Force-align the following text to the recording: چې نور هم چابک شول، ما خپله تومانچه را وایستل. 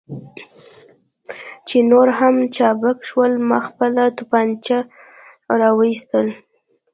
چې 1.67 1.77
نور 1.91 2.07
هم 2.19 2.35
چابک 2.55 2.97
شول، 3.09 3.31
ما 3.49 3.59
خپله 3.67 4.03
تومانچه 4.17 4.77
را 5.59 5.69
وایستل. 5.77 6.27